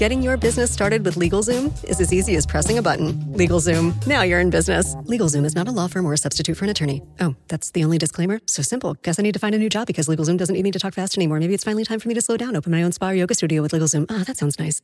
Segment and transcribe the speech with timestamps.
[0.00, 3.12] Getting your business started with LegalZoom is as easy as pressing a button.
[3.34, 4.94] LegalZoom, now you're in business.
[4.94, 7.02] LegalZoom is not a law firm or a substitute for an attorney.
[7.20, 8.40] Oh, that's the only disclaimer?
[8.46, 8.94] So simple.
[9.02, 10.94] Guess I need to find a new job because LegalZoom doesn't need me to talk
[10.94, 11.38] fast anymore.
[11.38, 13.34] Maybe it's finally time for me to slow down, open my own spa or yoga
[13.34, 14.06] studio with LegalZoom.
[14.08, 14.80] Ah, oh, that sounds nice.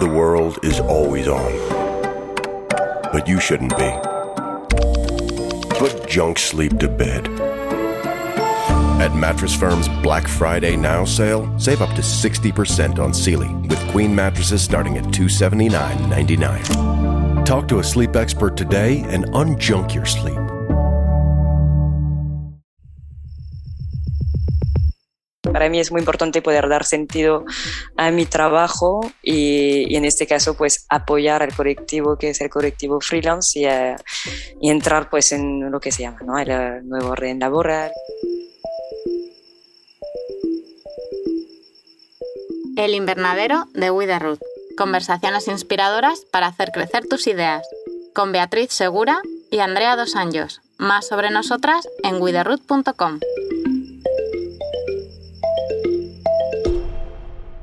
[0.00, 1.52] The world is always on.
[3.12, 4.13] But you shouldn't be.
[5.74, 7.28] Put junk sleep to bed.
[9.00, 14.14] At Mattress Firm's Black Friday Now sale, save up to 60% on Sealy with queen
[14.14, 17.44] mattresses starting at $279.99.
[17.44, 20.43] Talk to a sleep expert today and unjunk your sleep.
[25.64, 27.46] Para mí es muy importante poder dar sentido
[27.96, 33.00] a mi trabajo y, en este caso pues apoyar al colectivo que es el colectivo
[33.00, 33.64] freelance y,
[34.60, 36.38] y entrar pues en lo que se llama ¿no?
[36.38, 37.92] el nuevo orden laboral.
[42.76, 44.40] El invernadero de Widerruth.
[44.76, 47.66] Conversaciones inspiradoras para hacer crecer tus ideas.
[48.14, 50.60] Con Beatriz Segura y Andrea Dos Anjos.
[50.76, 53.20] Más sobre nosotras en widerruth.com.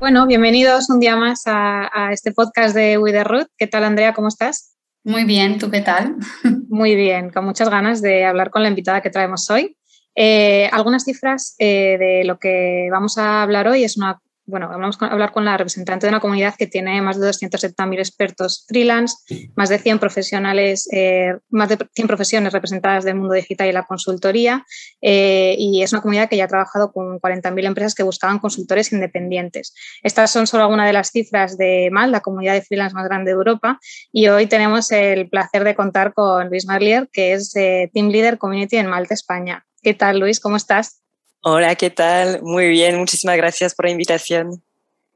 [0.02, 3.50] Bueno, bienvenidos un día más a, a este podcast de Widerruth.
[3.56, 4.16] ¿Qué tal, Andrea?
[4.16, 4.76] ¿Cómo estás?
[5.04, 6.16] Muy bien, ¿tú qué tal?
[6.70, 9.78] Muy bien, con muchas ganas de hablar con la invitada que traemos hoy.
[10.16, 14.20] Eh, algunas cifras eh, de lo que vamos a hablar hoy es una
[14.52, 17.98] bueno, vamos a hablar con la representante de una comunidad que tiene más de 270.000
[18.00, 19.16] expertos freelance,
[19.56, 23.84] más de 100 profesionales, eh, más de 100 profesiones representadas del mundo digital y la
[23.84, 24.66] consultoría,
[25.02, 28.92] eh, y es una comunidad que ya ha trabajado con 40.000 empresas que buscaban consultores
[28.92, 29.74] independientes.
[30.04, 33.32] Estas son solo algunas de las cifras de MAL, la comunidad de freelance más grande
[33.32, 33.80] de Europa,
[34.12, 38.38] y hoy tenemos el placer de contar con Luis Marlier, que es eh, Team Leader
[38.38, 39.66] Community en Malta, España.
[39.82, 40.42] ¿Qué tal, Luis?
[40.42, 41.02] ¿Cómo estás?
[41.44, 42.42] Hola, ¿qué tal?
[42.44, 44.62] Muy bien, muchísimas gracias por la invitación.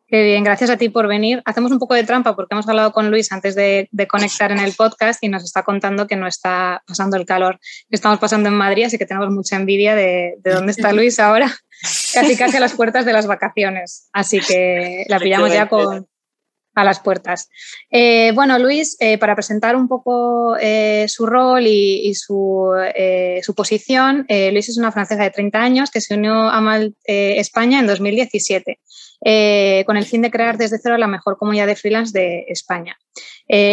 [0.07, 1.43] Qué bien, gracias a ti por venir.
[1.45, 4.59] Hacemos un poco de trampa porque hemos hablado con Luis antes de, de, conectar en
[4.59, 7.59] el podcast y nos está contando que no está pasando el calor
[7.89, 11.19] que estamos pasando en Madrid, así que tenemos mucha envidia de, de dónde está Luis
[11.19, 11.51] ahora,
[12.13, 14.09] casi casi a las puertas de las vacaciones.
[14.11, 16.07] Así que la pillamos ya con,
[16.75, 17.49] a las puertas.
[17.89, 22.71] Eh, bueno, Luis, eh, para presentar un poco eh, su rol y, y su,
[23.41, 27.79] su, posición, Luis es una francesa de 30 años que se unió a Mal España
[27.79, 28.79] en 2017
[29.25, 32.95] con el fin de crear desde cero la mejor comunidad de freelance de España.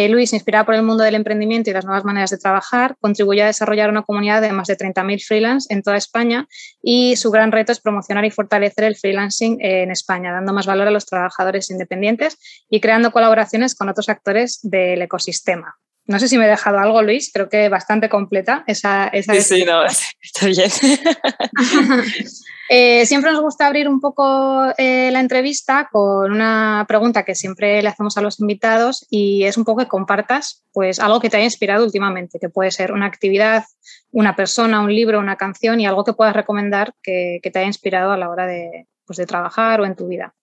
[0.09, 3.47] Luis, inspirada por el mundo del emprendimiento y las nuevas maneras de trabajar, contribuyó a
[3.47, 6.47] desarrollar una comunidad de más de 30.000 freelance en toda España
[6.81, 10.87] y su gran reto es promocionar y fortalecer el freelancing en España, dando más valor
[10.87, 12.37] a los trabajadores independientes
[12.69, 15.75] y creando colaboraciones con otros actores del ecosistema.
[16.05, 19.07] No sé si me he dejado algo, Luis, creo que bastante completa esa...
[19.07, 19.85] esa sí, sí, no,
[20.21, 20.69] está bien.
[22.69, 27.81] eh, siempre nos gusta abrir un poco eh, la entrevista con una pregunta que siempre
[27.81, 31.37] le hacemos a los invitados y es un poco que compartas pues, algo que te
[31.37, 33.63] haya inspirado últimamente, que puede ser una actividad,
[34.11, 37.67] una persona, un libro, una canción y algo que puedas recomendar que, que te haya
[37.67, 40.33] inspirado a la hora de, pues, de trabajar o en tu vida.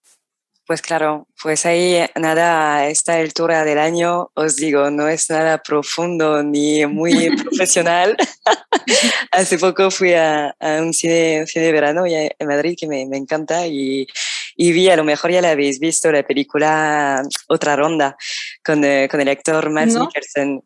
[0.70, 5.58] Pues claro, pues ahí nada, a esta altura del año, os digo, no es nada
[5.64, 8.16] profundo ni muy profesional.
[9.32, 13.66] Hace poco fui a, a un, cine, de verano en Madrid que me, me encanta
[13.66, 14.06] y,
[14.54, 18.16] y, vi, a lo mejor ya la habéis visto, la película Otra Ronda
[18.64, 20.04] con, eh, con el actor Matt ¿No?
[20.04, 20.62] Mikkelsen.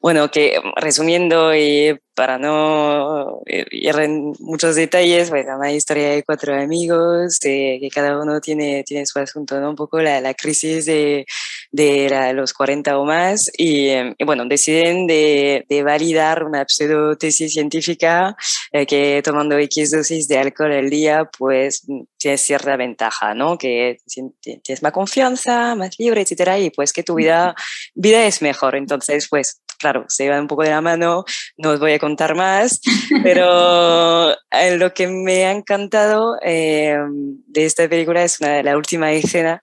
[0.00, 6.52] Bueno, que resumiendo y para no ir en muchos detalles, pues una historia de cuatro
[6.52, 9.70] amigos, de, que cada uno tiene, tiene su asunto, ¿no?
[9.70, 11.26] Un poco la, la crisis de,
[11.70, 17.16] de la, los 40 o más y, y bueno, deciden de, de, validar una pseudo
[17.16, 18.36] tesis científica
[18.72, 21.86] eh, que tomando X dosis de alcohol al día, pues
[22.18, 23.56] tienes cierta ventaja, ¿no?
[23.56, 23.98] Que
[24.40, 27.54] tienes más confianza, más libre, etcétera, y pues que tu vida,
[27.94, 28.74] vida es mejor.
[28.74, 31.24] Entonces, pues claro, se va un poco de la mano,
[31.56, 32.80] no os voy a contar más,
[33.22, 34.34] pero
[34.76, 36.96] lo que me ha encantado eh,
[37.46, 39.62] de esta película es una, la última escena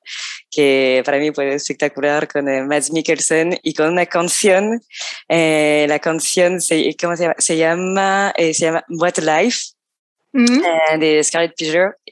[0.55, 4.79] que para mí fue espectacular con eh, Mads Mikkelsen y con una canción,
[5.27, 7.35] eh, la canción se, ¿cómo se llama?
[7.37, 9.59] Se llama, eh, se llama What Life.
[10.31, 10.99] Mm -hmm.
[10.99, 11.53] de Scarlett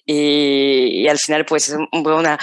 [0.06, 2.40] y, y, al final pues es una,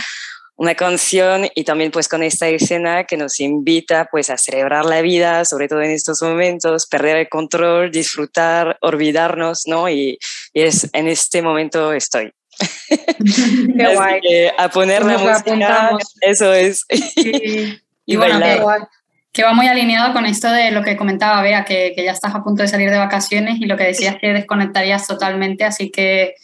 [0.60, 5.00] una canción y también pues con esta escena que nos invita pues a celebrar la
[5.00, 9.88] vida, sobre todo en estos momentos, perder el control, disfrutar, olvidarnos, ¿no?
[9.88, 10.18] Y,
[10.52, 12.34] y es en este momento estoy.
[12.90, 14.20] Qué guay.
[14.20, 16.84] Que a poner la música, eso es.
[16.90, 17.80] Sí.
[18.04, 18.86] y, y bueno, bailar.
[19.32, 22.34] que va muy alineado con esto de lo que comentaba Bea, que, que, ya estás
[22.34, 26.34] a punto de salir de vacaciones y lo que decías que desconectarías totalmente, así que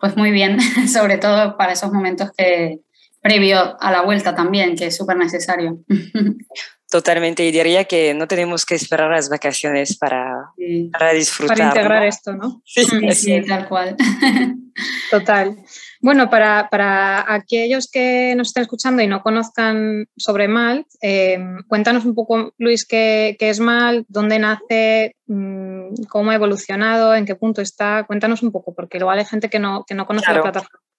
[0.00, 0.58] pues muy bien,
[0.92, 2.80] sobre todo para esos momentos que
[3.20, 5.78] previo a la vuelta también, que es súper necesario.
[6.90, 10.50] Totalmente, y diría que no tenemos que esperar las vacaciones para,
[10.90, 11.56] para disfrutar.
[11.56, 12.62] Para integrar esto, ¿no?
[12.66, 13.96] Sí, sí, tal cual.
[15.10, 15.56] Total.
[16.00, 21.38] Bueno, para, para, aquellos que nos estén escuchando y no conozcan sobre Malt, eh,
[21.68, 27.24] cuéntanos un poco, Luis, qué, qué, es Malt, dónde nace, mm, cómo ha evolucionado, en
[27.24, 28.02] qué punto está.
[28.04, 30.38] Cuéntanos un poco, porque luego hay gente que no, que no conoce claro.
[30.38, 30.89] la plataforma.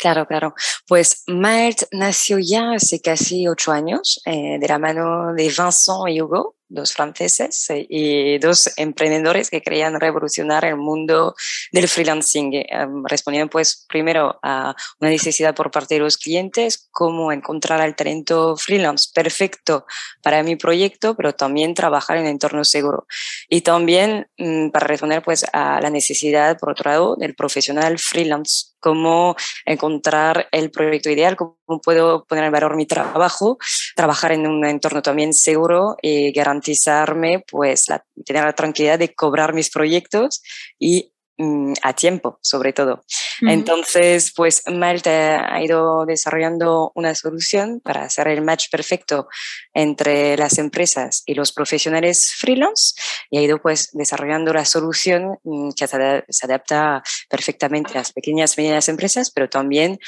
[0.00, 0.54] Claro, claro.
[0.88, 6.22] Pues Malt nació ya hace casi ocho años eh, de la mano de Vincent y
[6.22, 11.34] Hugo, dos franceses eh, y dos emprendedores que querían revolucionar el mundo
[11.72, 12.66] del freelancing, eh,
[13.04, 18.56] respondiendo pues primero a una necesidad por parte de los clientes, cómo encontrar el talento
[18.56, 19.84] freelance perfecto
[20.22, 23.06] para mi proyecto, pero también trabajar en entorno seguro.
[23.48, 28.70] Y también mm, para responder pues a la necesidad, por otro lado, del profesional freelance
[28.80, 29.36] cómo
[29.66, 33.58] encontrar el proyecto ideal, cómo puedo poner en valor mi trabajo,
[33.94, 39.54] trabajar en un entorno también seguro y garantizarme, pues, la, tener la tranquilidad de cobrar
[39.54, 40.42] mis proyectos
[40.78, 42.94] y mm, a tiempo, sobre todo.
[42.94, 43.52] Uh -huh.
[43.52, 49.28] Entonces, pues Malta ha ido desarrollando una solución para hacer el match perfecto
[49.72, 52.94] entre las empresas y los profesionales freelance
[53.30, 55.38] y ha ido pues desarrollando la solución
[55.76, 59.98] que se adapta perfectamente a las pequeñas y medianas empresas, pero también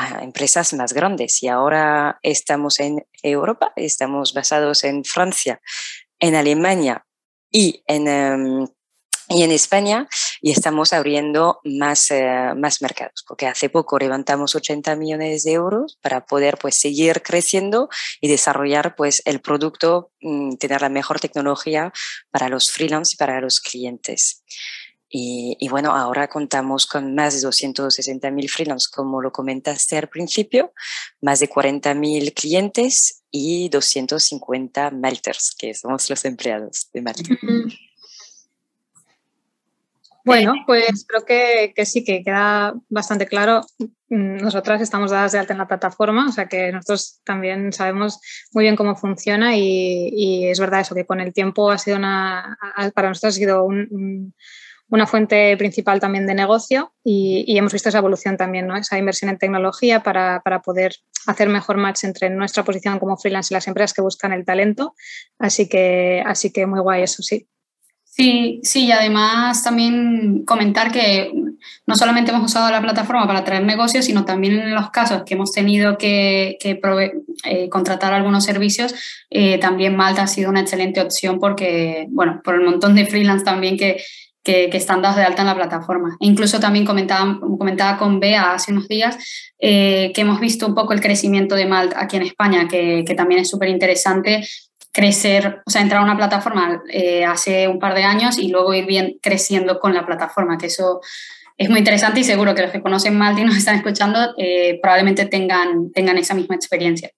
[0.00, 1.42] a empresas más grandes.
[1.42, 5.60] Y ahora estamos en Europa, estamos basados en Francia,
[6.18, 7.06] en Alemania
[7.50, 8.08] y en...
[8.08, 8.68] Um,
[9.32, 10.08] y en España
[10.42, 15.98] y estamos abriendo más, eh, más mercados, porque hace poco levantamos 80 millones de euros
[16.02, 17.88] para poder pues, seguir creciendo
[18.20, 21.92] y desarrollar pues, el producto, mm, tener la mejor tecnología
[22.32, 24.42] para los freelance y para los clientes.
[25.12, 30.08] Y, y, bueno, ahora contamos con más de 260 mil freelance, como lo comentaste al
[30.08, 30.72] principio,
[31.20, 37.22] más de 40 mil clientes y 250 melters, que somos los empleados de Malta.
[40.24, 43.62] Bueno, pues creo que, que, sí, que queda bastante claro.
[44.08, 48.20] Nosotras estamos dadas de alta en la plataforma, o sea que nosotros también sabemos
[48.52, 51.96] muy bien cómo funciona y, y es verdad eso, que con el tiempo ha sido
[51.96, 52.58] una,
[52.94, 54.34] para nosotros ha sido un, un,
[54.90, 58.76] una fuente principal también de negocio y, hemos visto esa evolución también, ¿no?
[58.76, 60.96] esa inversión en tecnología para, para poder
[61.26, 64.94] hacer mejor match entre nuestra posición como freelance y las empresas que buscan el talento.
[65.38, 67.46] Así que, así que muy guay eso, sí.
[68.04, 71.32] Sí, sí, y además también comentar que
[71.86, 75.34] no solamente hemos usado la plataforma para traer negocios, sino también en los casos que
[75.34, 78.94] hemos tenido que, eh, contratar algunos servicios,
[79.30, 83.44] eh, también Malta ha sido una excelente opción porque, bueno, por el montón de freelance
[83.44, 84.02] también que,
[84.42, 86.16] que, que, están dados de alta en la plataforma.
[86.20, 89.16] Incluso también comentaba, comentaba con Bea hace unos días
[89.58, 93.14] eh, que hemos visto un poco el crecimiento de Malta aquí en España, que, que
[93.14, 94.42] también es súper interesante
[94.92, 98.74] crecer, o sea, entrar a una plataforma eh, hace un par de años y luego
[98.74, 101.00] ir bien creciendo con la plataforma, que eso
[101.56, 104.78] es muy interesante y seguro que los que conocen Malta y nos están escuchando eh,
[104.82, 107.10] probablemente tengan, tengan esa misma experiencia.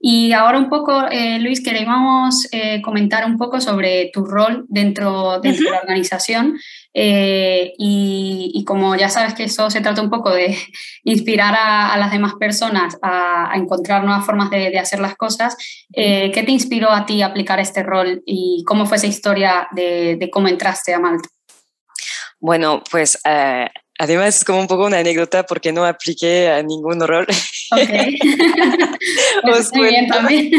[0.00, 5.40] Y ahora un poco, eh, Luis, queríamos eh, comentar un poco sobre tu rol dentro,
[5.40, 5.64] dentro uh -huh.
[5.64, 6.58] de la organización
[6.94, 10.56] eh, y, y, como ya sabes que eso se trata un poco de
[11.04, 15.16] inspirar a, a las demás personas a, a, encontrar nuevas formas de, de hacer las
[15.16, 15.56] cosas,
[15.92, 20.16] ¿qué te inspiró a ti a aplicar este rol y cómo fue esa historia de,
[20.16, 21.28] de cómo entraste a Malta?
[22.40, 23.18] Bueno, pues
[23.98, 27.26] además es como un poco una anécdota porque no apliqué a ningún rol.
[27.70, 28.18] Okay.
[29.42, 30.50] pues muy bien también.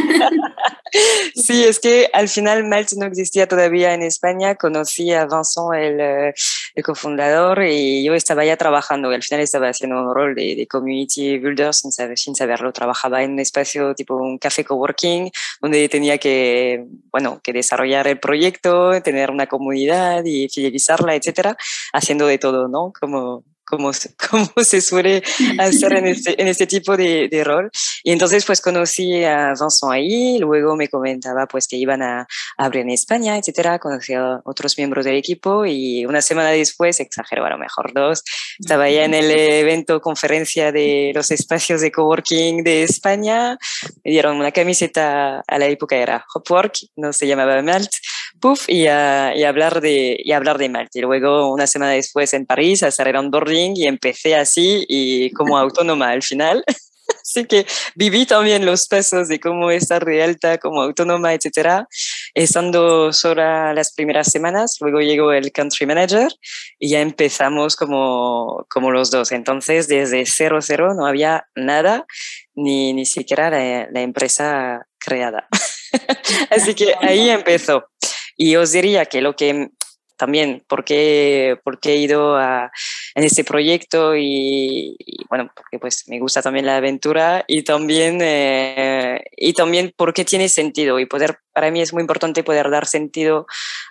[1.35, 4.55] sí, es que al final Malt no existía todavía en España.
[4.55, 6.33] Conocí a Vincent, el, eh,
[6.75, 9.11] el cofundador, y yo estaba ya trabajando.
[9.11, 12.71] Y al final estaba haciendo un rol de, de community builder sin, saber, sin saberlo.
[12.71, 18.19] Trabajaba en un espacio tipo un café coworking, donde tenía que, bueno, que desarrollar el
[18.19, 21.57] proyecto, tener una comunidad y fidelizarla, etcétera,
[21.93, 22.93] haciendo de todo, ¿no?
[22.99, 23.91] Como como,
[24.29, 25.23] como se suele
[25.57, 27.69] hacer en este, en este tipo de, de, rol.
[28.03, 32.65] Y entonces pues conocí a Vincent ahí, luego me comentaba pues que iban a, a
[32.65, 37.45] abrir en España, etcétera, conocí a otros miembros del equipo y una semana después, exagero,
[37.45, 38.23] a lo mejor dos,
[38.59, 43.57] estaba ya en el evento conferencia de los espacios de coworking de España,
[44.03, 47.91] me dieron una camiseta, a la época era Hopwork, no se llamaba Malt,
[48.39, 50.95] puff, y a, y a hablar de, y a hablar de Malt.
[50.95, 55.31] Y luego una semana después en París a hacer el onboarding y empecé así y
[55.31, 56.63] como autónoma al final.
[57.21, 61.87] Así que viví también los pasos de cómo estar de alta como autónoma, etcétera,
[62.33, 64.77] estando sola las primeras semanas.
[64.79, 66.31] Luego llegó el country manager
[66.79, 69.31] y ya empezamos como, como los dos.
[69.31, 72.05] Entonces, desde cero, cero, no había nada,
[72.55, 75.47] ni, ni siquiera la, la empresa creada.
[76.49, 77.89] Así que ahí empezó.
[78.41, 79.69] Y os diría que lo que
[80.15, 82.71] también por qué, he ido a,
[83.15, 84.97] en este proyecto y,
[85.29, 90.47] bueno, porque pues me gusta también la aventura y también, eh, y también porque tiene
[90.47, 93.45] sentido y poder, para mí es muy importante poder dar sentido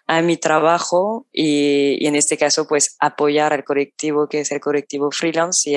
[0.07, 5.11] a mi trabajo y, en este caso pues apoyar al colectivo que es el colectivo
[5.11, 5.77] freelance y,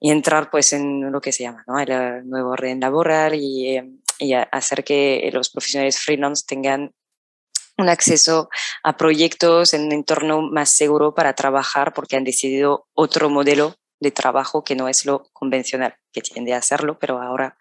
[0.00, 1.78] y entrar pues en lo que se llama, ¿no?
[1.78, 3.80] El nuevo orden laboral y,
[4.18, 6.92] y hacer que los profesionales freelance tengan
[7.78, 8.50] un acceso
[8.82, 14.10] a proyectos en un entorno más seguro para trabajar porque han decidido otro modelo de
[14.10, 17.56] trabajo que no es lo convencional, que tiende a hacerlo, pero ahora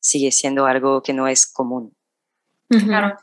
[0.00, 1.94] sigue siendo algo que no es común.
[2.68, 3.16] Claro.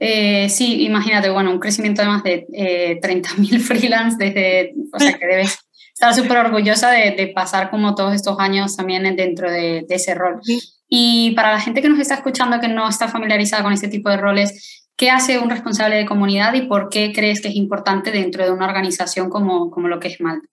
[0.00, 5.18] Eh, sí, imagínate, bueno, un crecimiento de más de eh, 30.000 freelance desde, o sea,
[5.18, 5.58] que debes
[5.92, 10.40] estar súper orgullosa de, pasar como todos estos años también dentro de, de ese rol.
[10.88, 14.08] Y para la gente que nos está escuchando que no está familiarizada con este tipo
[14.08, 18.10] de roles, ¿Qué hace un responsable de comunidad y por qué crees que es importante
[18.10, 20.48] dentro de una organización como, como lo que es Malta?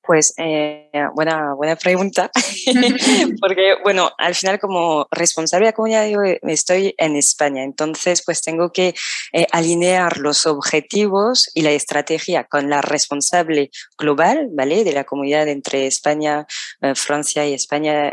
[0.00, 2.30] Pues eh, buena, buena pregunta,
[3.40, 8.70] porque bueno, al final como responsable de comunidad yo estoy en España, entonces pues tengo
[8.70, 8.94] que
[9.32, 14.84] eh, alinear los objetivos y la estrategia con la responsable global, ¿vale?
[14.84, 16.46] De la comunidad entre España,
[16.80, 18.12] eh, Francia y España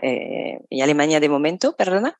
[0.69, 2.17] y Alemania de momento, perdona.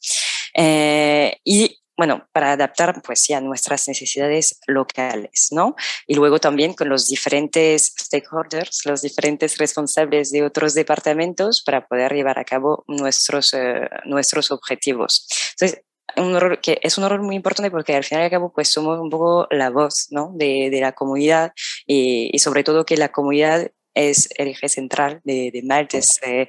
[1.44, 5.76] y bueno, para adaptar pues sí a nuestras necesidades locales, ¿no?
[6.08, 12.14] Y luego también con los diferentes stakeholders, los diferentes responsables de otros departamentos para poder
[12.14, 15.28] llevar a cabo nuestros, eh, nuestros objetivos.
[15.52, 15.84] Entonces,
[16.18, 18.70] un error que es un error muy importante porque al final y al cabo pues
[18.72, 20.32] somos un poco la voz, ¿no?
[20.36, 21.54] De, de la comunidad
[21.86, 26.20] y, y sobre todo que la comunidad es el eje central de, de Malta, es
[26.24, 26.48] eh,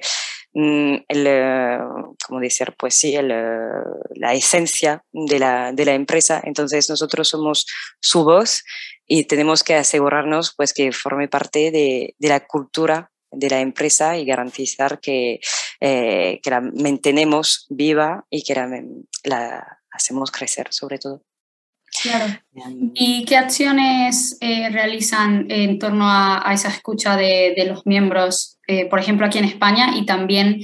[0.57, 1.79] el, eh,
[2.25, 3.21] como decir, pues sí, eh,
[4.15, 6.41] la esencia de la, de la empresa.
[6.43, 7.65] Entonces nosotros somos
[8.01, 8.63] su voz
[9.05, 14.17] y tenemos que asegurarnos pues que forme parte de, de la cultura de la empresa
[14.17, 15.39] y garantizar que,
[15.79, 18.55] que la mantenemos viva y que
[19.25, 21.26] la hacemos crecer sobre todo.
[22.03, 22.25] Claro.
[22.93, 28.99] ¿Y qué acciones eh, realizan en torno a, esa escucha de, los miembros, eh, por
[28.99, 29.95] ejemplo, aquí en España?
[29.95, 30.61] Y también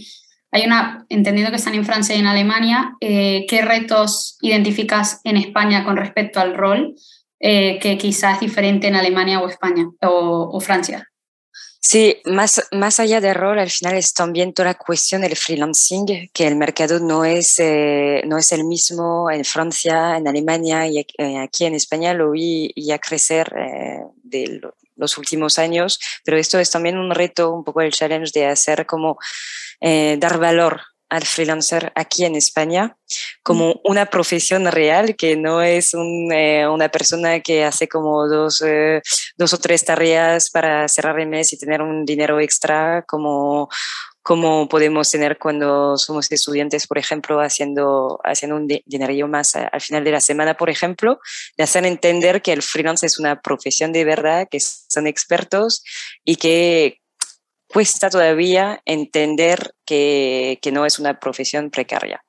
[0.52, 5.38] hay una, entendiendo que están en Francia y en Alemania, eh, ¿qué retos identificas en
[5.38, 6.96] España con respecto al rol
[7.40, 11.10] que quizás es diferente en Alemania o España o Francia?
[11.86, 16.30] Sí, más, más allá del rol, al final es también toda la cuestión del freelancing,
[16.34, 21.00] que el mercado no es, eh, no es el mismo en Francia, en Alemania y
[21.18, 24.62] eh, aquí en España lo vi ya crecer eh, de
[24.96, 28.86] los últimos años, pero esto es también un reto, un poco el challenge de hacer
[28.86, 29.18] como
[29.82, 30.80] dar valor
[31.14, 32.98] al freelancer aquí en España
[33.44, 39.00] como una profesión real, que no es eh, una persona que hace como dos, eh,
[39.38, 43.70] dos o tres tareas para cerrar el mes y tener un dinero extra, como,
[44.24, 50.04] como podemos tener cuando somos estudiantes, por ejemplo, haciendo, haciendo un dinerillo más al final
[50.04, 51.20] de la semana, por ejemplo,
[51.58, 55.84] de hacer entender que el freelance es una profesión de verdad, que son expertos
[56.26, 57.03] y que
[57.74, 62.24] cuesta todavía entender que, que no es una profesión precaria.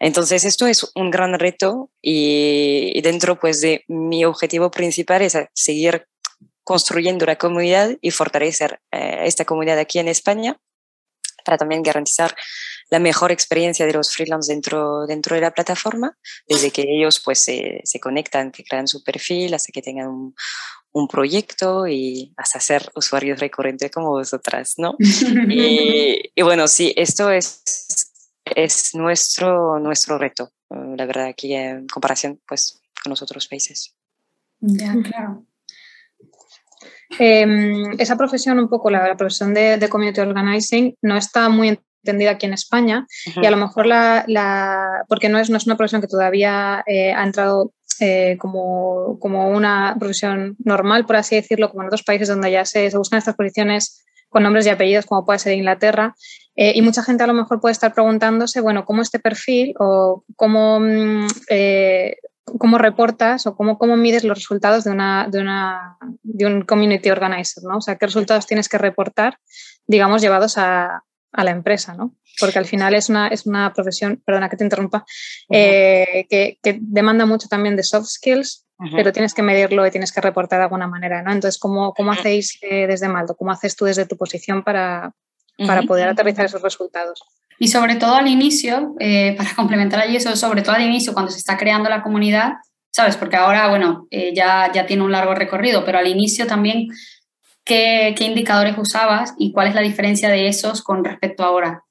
[0.00, 6.06] Entonces, esto es un gran reto y, dentro pues, de mi objetivo principal es seguir
[6.62, 10.58] construyendo la comunidad y fortalecer eh, esta comunidad aquí en España
[11.44, 12.34] para también garantizar
[12.90, 16.16] la mejor experiencia de los freelance dentro, dentro de la plataforma,
[16.46, 20.34] desde que ellos pues se, se conectan, que crean su perfil, hasta que tengan un,
[20.92, 24.96] un proyecto y hasta ser usuarios recurrentes como vosotras, ¿no?
[25.48, 27.62] y, y, bueno, sí, esto es,
[28.44, 33.94] es nuestro, nuestro reto, eh, la verdad, aquí en comparación pues, con los otros países.
[34.60, 35.44] Ya, claro.
[37.18, 37.46] Eh,
[37.98, 42.46] esa profesión, un poco la, profesión de, de, community organizing, no está muy entendida aquí
[42.46, 43.42] en España uh -huh.
[43.42, 46.82] y a lo mejor la, la, porque no es, no es una profesión que todavía
[46.86, 52.02] eh, ha entrado eh, como, como, una profesión normal, por así decirlo, como en otros
[52.02, 55.54] países donde ya se, se buscan estas posiciones con nombres y apellidos, como puede ser
[55.54, 56.14] Inglaterra.
[56.56, 60.24] Eh, y mucha gente a lo mejor puede estar preguntándose, bueno, ¿cómo este perfil o
[60.36, 60.80] cómo,
[61.48, 62.16] eh,
[62.58, 67.10] cómo reportas o cómo, cómo mides los resultados de, una, de, una, de un community
[67.10, 67.62] organizer?
[67.64, 67.76] ¿no?
[67.76, 69.38] O sea, ¿qué resultados tienes que reportar,
[69.86, 72.14] digamos, llevados a, a la empresa, ¿no?
[72.40, 75.04] Porque al final es una, es una profesión, perdona que te interrumpa,
[75.50, 80.20] eh, que, demanda mucho también de soft skills, pero tienes que medirlo y tienes que
[80.20, 81.32] reportar de alguna manera, ¿no?
[81.32, 83.34] Entonces, ¿cómo, cómo hacéis eh, desde Maldo?
[83.36, 85.12] ¿Cómo haces tú desde tu posición para,
[85.66, 87.20] para poder aterrizar esos resultados?
[87.58, 91.32] Y sobre todo al inicio, eh, para complementar allí eso, sobre todo al inicio, cuando
[91.32, 92.52] se está creando la comunidad,
[92.92, 93.16] ¿sabes?
[93.16, 96.88] Porque ahora, bueno, ya, ya tiene un largo recorrido, pero al inicio también
[97.68, 101.84] ¿Qué, indicadores usabas y cuál es la diferencia de esos con respecto a ahora?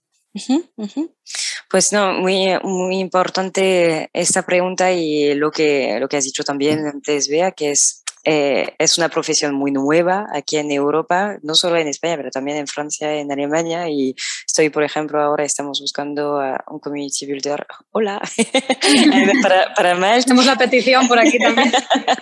[1.70, 6.86] Pues no, muy, muy importante esta pregunta y lo que, lo que has dicho también
[6.86, 11.78] antes, Bea, que es eh, es una profesión muy nueva aquí en Europa, no solo
[11.78, 13.88] en España, pero también en Francia, en Alemania.
[13.88, 14.16] Y
[14.46, 17.66] estoy, por ejemplo, ahora estamos buscando a un community builder.
[17.92, 18.22] Hola,
[19.42, 20.26] para, para Malta.
[20.26, 21.72] Tenemos la petición por aquí también.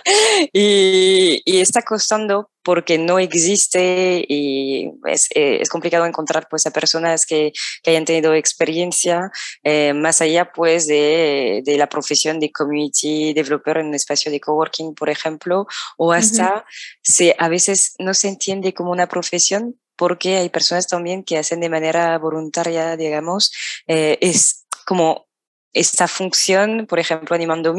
[0.52, 6.72] y, y, está costando porque no existe y es, eh, es, complicado encontrar pues a
[6.72, 9.30] personas que, que hayan tenido experiencia
[9.62, 14.40] eh, más allá pues de, de, la profesión de community developer en un espacio de
[14.40, 16.64] coworking, por ejemplo, o hasta
[17.02, 21.60] se, a veces no se entiende como una profesión porque hay personas también que hacen
[21.60, 23.52] de manera voluntaria, digamos,
[23.86, 25.26] eh, es como
[25.72, 27.74] esta función, por ejemplo, animando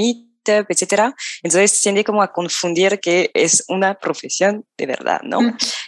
[0.48, 1.16] Etcétera.
[1.44, 5.40] Entonces tiende como a confundir que es una profesión de verdad, ¿no?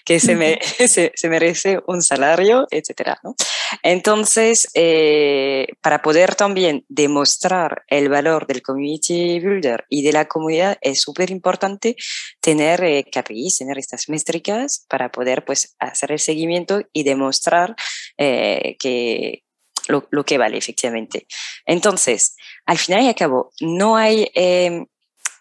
[0.05, 3.35] Que se, me, se, merece un salario, etcétera, ¿no?
[3.83, 10.77] Entonces, eh, para poder también demostrar el valor del community builder y de la comunidad,
[10.81, 11.95] es súper importante
[12.41, 17.75] tener eh, KPIs, tener estas métricas para poder pues hacer el seguimiento y demostrar
[18.17, 19.43] eh, que,
[19.87, 21.27] lo, que vale efectivamente.
[21.65, 22.35] Entonces,
[22.69, 24.85] al final y al cabo, no hay eh,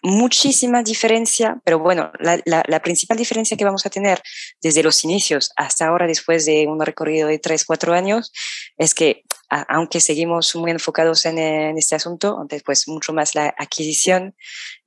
[0.01, 4.19] muchísima diferencia, pero bueno, la, principal diferencia que vamos a tener
[4.63, 8.33] desde los inicios hasta ahora, después de un recorrido de 3, 4 años,
[8.79, 11.37] es que aunque seguimos muy enfocados en,
[11.77, 14.35] este asunto, antes pues mucho más la adquisición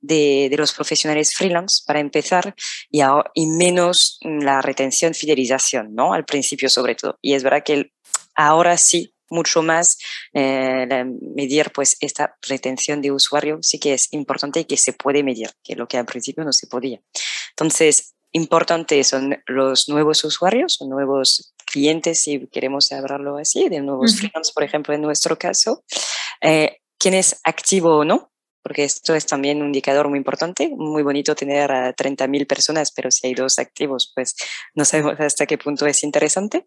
[0.01, 2.55] de, los profesionales freelance para empezar
[2.89, 6.13] y menos la retención, fidelización, ¿no?
[6.13, 7.17] Al principio sobre todo.
[7.21, 7.93] Y es verdad que
[8.35, 9.97] ahora sí mucho más
[10.33, 10.87] eh,
[11.35, 15.49] medir pues esta retención de usuario sí que es importante y que se puede medir,
[15.63, 17.01] que lo que al principio no se podía.
[17.49, 24.51] Entonces, importante son los nuevos usuarios, nuevos clientes, si queremos hablarlo así, de nuevos freelance,
[24.53, 25.83] por ejemplo, en nuestro caso,
[26.41, 28.31] eh, quién es activo o no,
[28.63, 30.69] porque esto es también un indicador muy importante.
[30.69, 34.35] Muy bonito tener a 30.000 personas, pero si hay dos activos, pues
[34.73, 36.65] no sabemos hasta qué punto es interesante.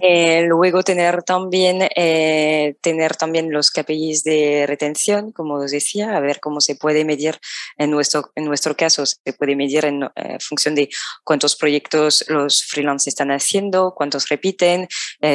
[0.00, 6.20] Eh, luego tener también, eh, tener también los KPIs de retención, como os decía, a
[6.20, 7.38] ver cómo se puede medir
[7.78, 10.88] en nuestro, en nuestro caso, se puede medir en eh, función de
[11.24, 14.88] cuántos proyectos los freelance están haciendo, cuántos repiten,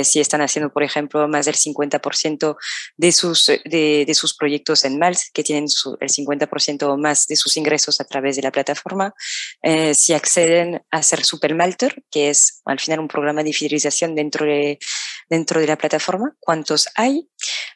[0.04, 2.58] si están haciendo, por ejemplo, más del 50%
[2.98, 5.66] de sus, de, de, sus proyectos en MALS, que tienen
[6.00, 9.14] el 50% más de sus ingresos a través de la plataforma,
[9.94, 14.80] si acceden a ser Supermalter, que es al final un programa de fidelización dentro de,
[15.30, 17.30] dentro de la plataforma, cuántos hay.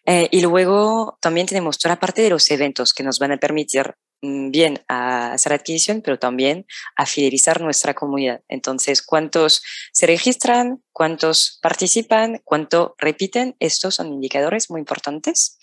[0.06, 3.38] Eh, y luego también tenemos toda la parte de los eventos que nos van a
[3.38, 8.42] permitir mm, bien a hacer adquisición, pero también a fidelizar nuestra comunidad.
[8.48, 9.62] Entonces, ¿cuántos
[9.94, 10.82] se registran?
[10.92, 12.42] ¿Cuántos participan?
[12.44, 13.56] ¿Cuánto repiten?
[13.60, 15.58] Estos son indicadores muy importantes.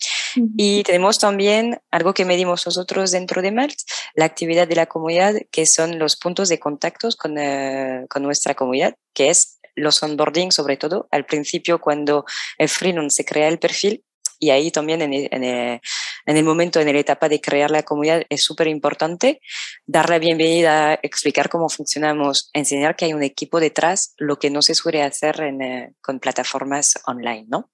[0.57, 3.77] Y tenemos también algo que medimos nosotros dentro de Malt,
[4.15, 8.55] la actividad de la comunidad, que son los puntos de contactos con, eh, con nuestra
[8.55, 12.25] comunidad, que es los onboarding, sobre todo al principio cuando
[12.57, 14.03] el freelance se crea el perfil.
[14.41, 18.67] Y ahí también en el, momento, en la etapa de crear la comunidad, es súper
[18.67, 19.41] importante
[19.85, 24.61] dar la bienvenida, explicar cómo funcionamos, enseñar que hay un equipo detrás, lo que no
[24.61, 27.69] se suele hacer eh, con plataformas online, ¿no?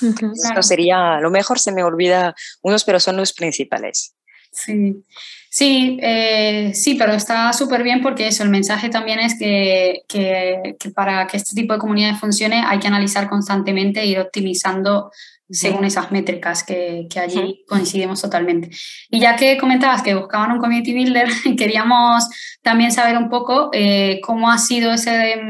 [0.00, 4.14] Esto sería, lo mejor se me olvida unos, pero son los principales.
[4.50, 5.04] Sí,
[5.50, 10.76] sí, eh, sí, pero está súper bien porque eso, el mensaje también es que, que,
[10.94, 15.10] para que este tipo de comunidades funcione hay que analizar constantemente e ir optimizando
[15.50, 18.70] según esas métricas que, que allí coincidimos totalmente.
[19.10, 22.28] Y ya que comentabas que buscaban un community builder, queríamos
[22.62, 25.40] también saber un poco eh, cómo ha sido ese,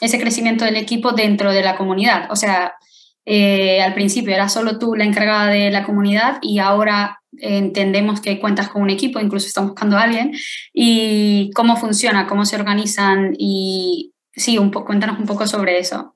[0.00, 2.30] ese crecimiento del equipo dentro de la comunidad.
[2.30, 2.74] O sea,
[3.26, 8.40] eh, al principio era solo tú la encargada de la comunidad y ahora entendemos que
[8.40, 10.32] cuentas con un equipo, incluso estamos buscando a alguien,
[10.72, 16.14] y cómo funciona, cómo se organizan y sí, un poco, cuéntanos un poco sobre eso.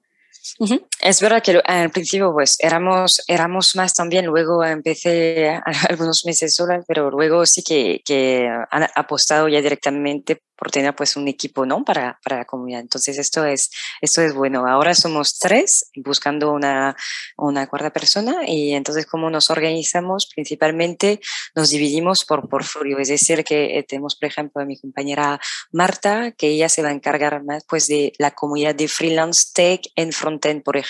[1.00, 6.82] Es verdad que al principio pues éramos, éramos más también, luego empecé algunos meses sola,
[6.86, 11.84] pero luego sí que, que han apostado ya directamente por tener pues un equipo, ¿no?
[11.84, 12.80] Para, para la comunidad.
[12.80, 14.66] Entonces esto es, esto es bueno.
[14.66, 16.96] Ahora somos tres buscando una,
[17.36, 21.20] una cuarta persona y entonces cómo nos organizamos principalmente
[21.54, 22.98] nos dividimos por portfolio.
[22.98, 26.88] Es decir, que eh, tenemos, por ejemplo, a mi compañera Marta, que ella se va
[26.88, 30.87] a encargar más pues de la comunidad de freelance tech en frontend, por ejemplo.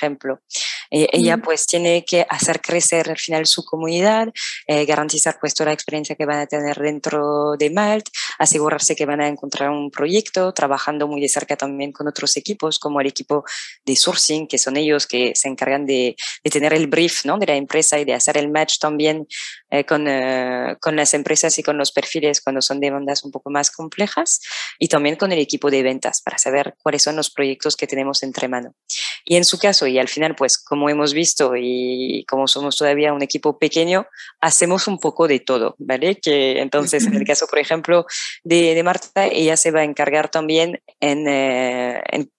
[0.91, 4.29] Eh, ella pues tiene que hacer crecer al final su comunidad,
[4.67, 8.09] eh, garantizar pues toda la experiencia que van a tener dentro de Malt,
[8.39, 12.79] asegurarse que van a encontrar un proyecto, trabajando muy de cerca también con otros equipos,
[12.79, 13.45] como el equipo
[13.85, 17.39] de sourcing, que son ellos que se encargan de, de tener el brief ¿no?
[17.39, 19.27] de la empresa y de hacer el match también
[19.71, 20.07] eh, con,
[20.81, 24.41] con las empresas y con los perfiles cuando son demandas un poco más complejas,
[24.79, 28.23] y también con el equipo de ventas para saber cuáles son los proyectos que tenemos
[28.23, 28.75] entre mano.
[29.31, 33.13] Y en su caso, y al final, pues como hemos visto y como somos todavía
[33.13, 34.07] un equipo pequeño,
[34.41, 36.17] hacemos un poco de todo, ¿vale?
[36.17, 38.07] Que entonces, en el caso, por ejemplo,
[38.43, 42.31] de, de Marta, ella se va a encargar también en, eh, en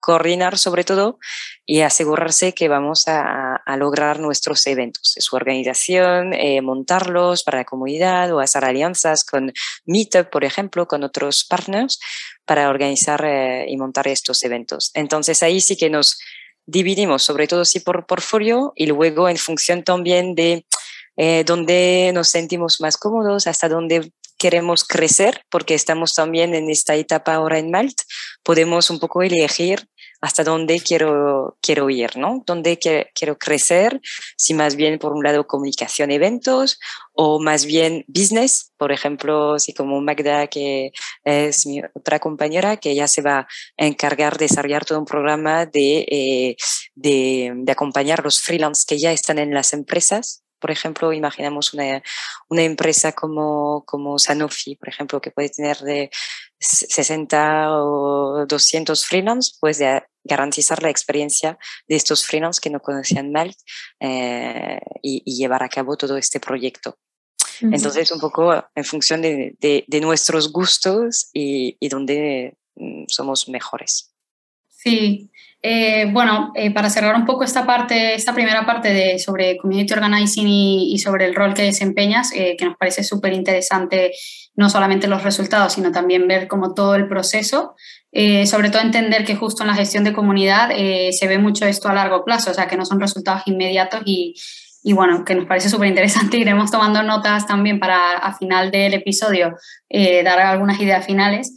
[0.00, 1.18] coordinar sobre todo
[1.64, 8.32] y asegurarse que vamos a, lograr nuestros eventos, su organización, eh, montarlos para la comunidad
[8.32, 9.52] o hacer alianzas con
[9.84, 11.98] Meetup, por ejemplo, con otros partners
[12.44, 14.92] para organizar eh, y montar estos eventos.
[14.94, 16.18] Entonces ahí sí que nos
[16.64, 20.64] dividimos, sobre todo sí por portfolio y luego en función también de
[21.16, 26.94] eh, dónde nos sentimos más cómodos, hasta dónde queremos crecer, porque estamos también en esta
[26.94, 28.02] etapa ahora en Malt,
[28.42, 29.88] podemos un poco elegir
[30.20, 32.42] hasta dónde quiero, quiero ir, ¿no?
[32.46, 34.00] Dónde quiero crecer,
[34.36, 36.78] si más bien por un lado comunicación, eventos,
[37.12, 40.92] o más bien business, por ejemplo, si como Magda, que
[41.24, 43.46] es mi otra compañera, que ya se va
[43.78, 46.56] a encargar de desarrollar todo un programa de, eh,
[46.94, 52.02] de, de acompañar los freelance que ya están en las empresas por ejemplo, imaginamos una,
[52.48, 56.10] una, empresa como, como Sanofi, por ejemplo, que puede tener de
[56.58, 63.30] 60 o 200 freelance, pues de garantizar la experiencia de estos freelance que no conocían
[63.32, 63.54] mal
[64.00, 66.98] eh, y, y, llevar a cabo todo este proyecto.
[67.60, 73.48] Entonces, un poco en función de, de, de nuestros gustos y, y donde mm, somos
[73.48, 74.14] mejores.
[74.68, 75.30] Sí,
[75.68, 79.94] eh, bueno, eh, para cerrar un poco esta parte, esta primera parte de, sobre community
[79.94, 84.12] organizing y, sobre el rol que desempeñas, eh, que nos parece súper interesante,
[84.54, 87.74] no solamente los resultados, sino también ver como todo el proceso,
[88.46, 91.94] sobre todo entender que justo en la gestión de comunidad se ve mucho esto a
[91.94, 94.34] largo plazo, o sea, que no son resultados inmediatos y,
[94.94, 96.38] bueno, que nos parece súper interesante.
[96.38, 99.56] Iremos tomando notas también para a final del episodio
[99.90, 101.52] dar algunas ideas finales.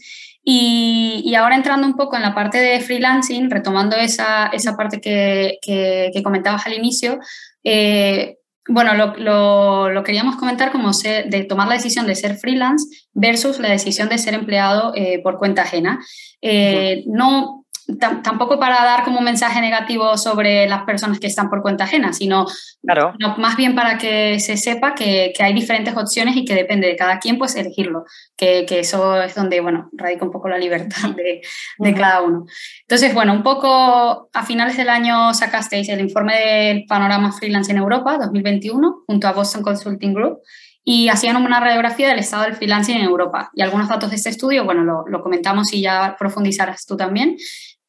[0.52, 5.00] Y, y, ahora entrando un poco en la parte de freelancing, retomando esa, esa parte
[5.00, 7.20] que, que, que, comentabas al inicio,
[7.64, 12.36] eh, bueno, lo, lo, lo, queríamos comentar como ser, de tomar la decisión de ser
[12.36, 16.00] freelance versus la decisión de ser empleado eh, por cuenta ajena.
[16.42, 17.59] Eh, no
[17.98, 22.14] tampoco para dar como un mensaje negativo sobre las personas que están por cuenta ajena,
[22.14, 22.46] sino,
[22.84, 23.14] claro.
[23.20, 26.88] no, más bien para que se sepa que, que, hay diferentes opciones y que depende
[26.88, 28.06] de cada quien pues elegirlo,
[28.38, 31.98] que, que eso es donde, bueno, radica un poco la libertad de, de uh -huh.
[31.98, 32.46] cada uno.
[32.82, 37.78] Entonces, bueno, un poco a finales del año sacasteis el informe del panorama freelance en
[37.78, 40.40] Europa 2021 junto a Boston Consulting Group
[40.84, 43.52] y hacían una radiografía del estado del freelancing en Europa.
[43.54, 47.38] Y algunos datos de este estudio, bueno, lo, lo comentamos y ya profundizarás tú también.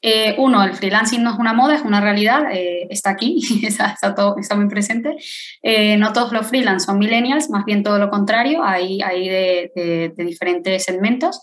[0.03, 3.89] Eh, uno, el freelancing no es una moda, es una realidad, eh, está aquí, está,
[3.89, 5.17] está, todo, está muy presente.
[5.63, 9.73] Eh, no todos los freelance son millennials, más bien todo lo contrario, hay, hay de,
[9.75, 11.41] de, de diferentes segmentos.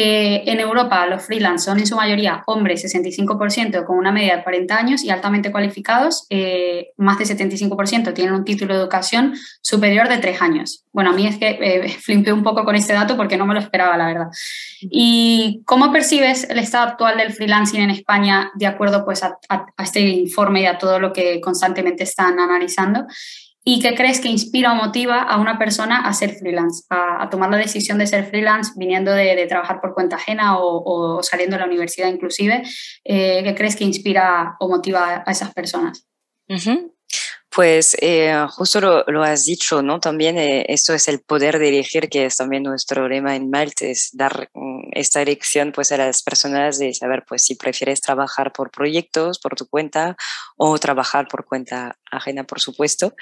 [0.00, 4.44] Eh, en Europa los freelance son en su mayoría hombres, 65% con una media de
[4.44, 10.08] 40 años y altamente cualificados, eh, más de 75% tienen un título de educación superior
[10.08, 10.84] de 3 años.
[10.92, 13.54] Bueno, a mí es que eh, flipé un poco con este dato porque no me
[13.54, 14.28] lo esperaba, la verdad.
[14.82, 19.36] ¿Y cómo percibes el estado actual del freelancing en España de acuerdo pues, a,
[19.82, 23.04] este informe y a todo lo que constantemente están analizando?
[23.70, 27.50] ¿Y qué crees que inspira o motiva a una persona a ser freelance, a, tomar
[27.50, 31.66] la decisión de ser freelance viniendo de, trabajar por cuenta ajena o, saliendo de la
[31.66, 32.62] universidad inclusive?
[33.04, 36.08] Eh, ¿Qué crees que inspira o motiva a esas personas?
[37.50, 40.00] Pues eh, justo lo, lo, has dicho, ¿no?
[40.00, 43.90] También eh, esto es el poder de elegir, que es también nuestro lema en Malte,
[43.90, 48.52] es dar um, esta elección pues a las personas de saber pues si prefieres trabajar
[48.52, 50.16] por proyectos, por tu cuenta
[50.56, 53.14] o trabajar por cuenta ajena, por supuesto.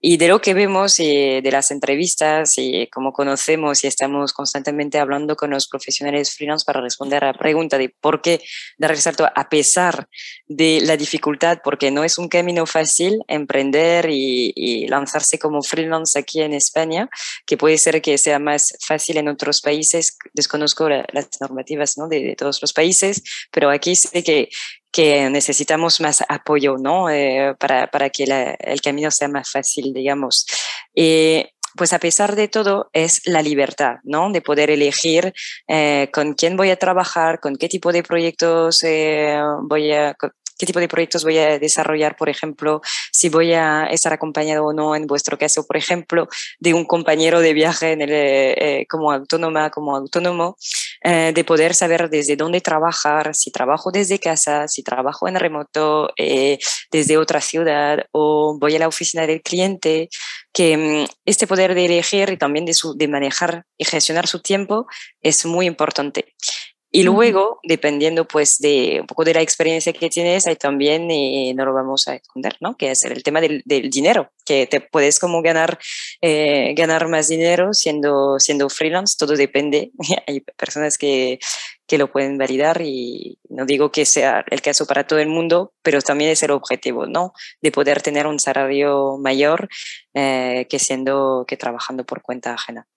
[0.00, 4.98] Y de lo que vemos y de las entrevistas y como conocemos y estamos constantemente
[4.98, 8.40] hablando con los profesionales freelance para responder a la pregunta de por qué
[8.78, 10.08] dar el salto a pesar
[10.46, 16.18] de la dificultad, porque no es un camino fácil emprender emprender y, lanzarse como freelance
[16.18, 17.08] aquí en España,
[17.46, 20.16] que puede ser que sea más fácil en otros países.
[20.32, 22.08] Desconozco las normativas ¿no?
[22.08, 24.48] de, todos los países, pero aquí sé que,
[24.92, 27.10] que necesitamos más apoyo ¿no?
[27.10, 28.24] Eh, para, para, que
[28.58, 30.46] el camino sea más fácil, digamos.
[30.94, 34.30] Eh, pues a pesar de todo es la libertad, ¿no?
[34.30, 35.34] De poder elegir
[35.68, 40.16] eh, con quién voy a trabajar, con qué tipo de proyectos eh, voy a,
[40.58, 42.80] qué tipo de proyectos voy a desarrollar, por ejemplo,
[43.12, 47.40] si voy a estar acompañado o no, en vuestro caso, por ejemplo, de un compañero
[47.40, 50.56] de viaje en el, eh, como autónoma, como autónomo,
[51.04, 56.10] eh, de poder saber desde dónde trabajar, si trabajo desde casa, si trabajo en remoto,
[56.16, 56.58] eh,
[56.90, 60.08] desde otra ciudad o voy a la oficina del cliente,
[60.52, 64.40] que mm, este poder de elegir y también de, su, de manejar y gestionar su
[64.40, 64.86] tiempo
[65.20, 66.34] es muy importante.
[66.96, 71.52] Y luego, dependiendo pues de un poco de la experiencia que tienes, ahí también eh,
[71.54, 72.78] no lo vamos a esconder, ¿no?
[72.78, 75.78] Que es el tema del, del dinero, que te puedes como ganar,
[76.22, 79.90] eh, ganar más dinero siendo, siendo freelance, todo depende.
[80.26, 81.38] Hay personas que,
[81.86, 85.74] que lo pueden validar y no digo que sea el caso para todo el mundo,
[85.82, 87.34] pero también es el objetivo, ¿no?
[87.60, 89.68] De poder tener un salario mayor
[90.14, 92.88] eh, que siendo, que trabajando por cuenta ajena.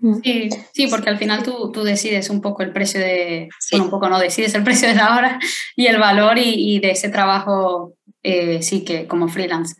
[0.00, 0.20] Mm.
[0.22, 4.08] Sí, sí, porque al final tú, tú decides un poco el precio de, un poco
[4.08, 5.38] no decides el precio de la hora
[5.76, 9.76] y el valor y, de ese trabajo, eh, sí que como freelance.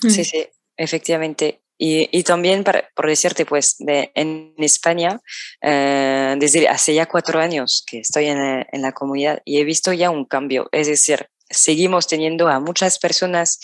[0.00, 0.24] Sí, mm.
[0.24, 1.60] sí, efectivamente.
[1.82, 5.18] Y, y también, para, por decirte, pues, de, en España,
[5.62, 9.90] eh, desde hace ya cuatro años que estoy en, en la comunidad y he visto
[9.94, 10.68] ya un cambio.
[10.72, 13.58] Es decir, seguimos teniendo a muchas personas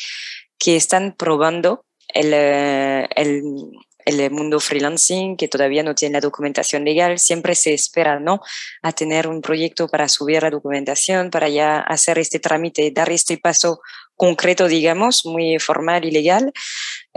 [0.58, 3.42] que están probando el, eh, el,
[4.06, 8.40] el mundo freelancing, que todavía no tiene la documentación legal, siempre se espera, ¿no?
[8.82, 13.36] A tener un proyecto para subir la documentación, para ya hacer este trámite, dar este
[13.36, 13.80] paso
[14.14, 16.52] concreto, digamos, muy formal y legal,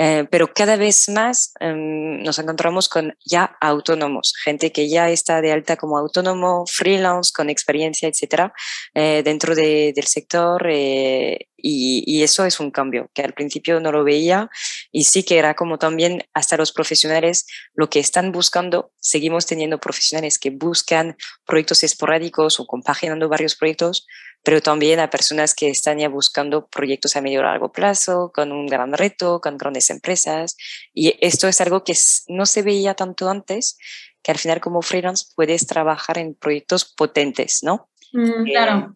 [0.01, 5.41] eh, pero cada vez más em, nos encontramos con ya autónomos, gente que ya está
[5.41, 8.53] de alta como autónomo, freelance, con experiencia, etcétera,
[8.93, 13.81] eh, dentro de, del sector eh, y, y, eso es un cambio que al principio
[13.81, 14.49] no lo veía
[14.93, 19.81] y sí que era como también hasta los profesionales lo que están buscando, seguimos teniendo
[19.81, 24.07] profesionales que buscan proyectos esporádicos o compaginando varios proyectos,
[24.43, 28.51] pero también a personas que están ya buscando proyectos a medio y largo plazo, con
[28.51, 30.55] un gran reto, con grandes empresas.
[30.93, 31.93] Y esto es algo que
[32.27, 33.77] no se veía tanto antes,
[34.23, 37.89] que al final como freelance puedes trabajar en proyectos potentes, ¿no?
[38.13, 38.95] Mm, claro.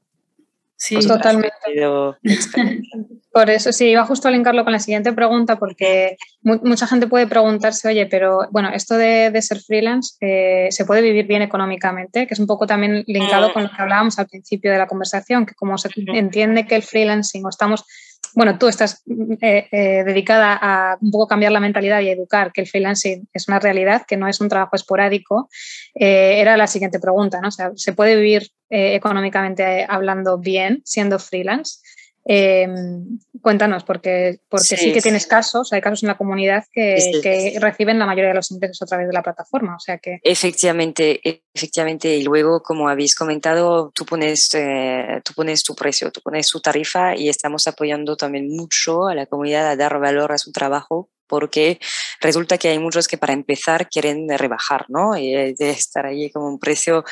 [0.84, 1.56] Sí, totalmente.
[3.32, 7.26] Por eso, sí, iba justo a linkarlo con la siguiente pregunta, porque mucha gente puede
[7.26, 12.28] preguntarse, oye, pero bueno, esto de, ser freelance, eh, ¿se puede vivir bien económicamente?
[12.28, 15.46] Que es un poco también linkado con lo que hablábamos al principio de la conversación,
[15.46, 17.86] que como se entiende que el freelancing o estamos
[18.36, 19.04] bueno, tú estás
[19.42, 23.48] eh, eh, dedicada a un poco cambiar la mentalidad y educar que el freelancing es
[23.48, 25.50] una realidad, que no es un trabajo esporádico,
[25.94, 27.50] eh, era la siguiente pregunta, ¿no?
[27.52, 31.80] ¿se puede vivir económicamente hablando bien siendo freelance?
[32.26, 38.00] Em, cuéntanos, porque, porque sí, que tienes casos, hay casos en la comunidad que, reciben
[38.00, 39.76] la mayoría de los ingresos a través de la plataforma.
[39.76, 40.20] O sea que...
[40.24, 41.20] Efectivamente,
[41.54, 42.16] efectivamente.
[42.16, 46.62] Y luego, como habéis comentado, tú pones, eh, tú pones tu precio, tú pones tu
[46.62, 51.10] tarifa y estamos apoyando también mucho a la comunidad a dar valor a su trabajo
[51.34, 51.80] porque
[52.22, 55.18] resulta que hay muchos que para empezar quieren rebajar, ¿no?
[55.18, 57.04] Y de estar ahí como un precio